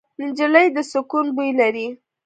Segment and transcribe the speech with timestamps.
[0.21, 1.87] نجلۍ د سکون بوی لري.